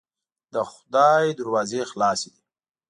د 0.53 0.55
خدای 0.71 1.25
دروازې 1.39 1.81
خلاصې 1.91 2.29
دي. 2.33 2.41